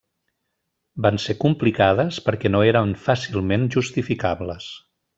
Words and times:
Van 1.07 1.19
ser 1.25 1.35
complicades 1.43 2.19
perquè 2.31 2.53
no 2.55 2.65
eren 2.71 2.97
fàcilment 3.05 3.71
justificables. 3.79 4.73